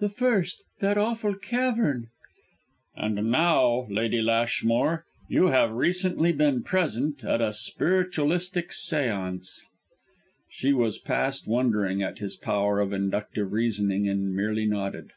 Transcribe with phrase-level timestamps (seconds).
[0.00, 2.08] "The first; that awful cavern"
[2.96, 9.60] "And now, Lady Lashmore you have recently been present at a spiritualistic séance."
[10.50, 15.12] She was past wondering at his power of inductive reasoning, and merely nodded.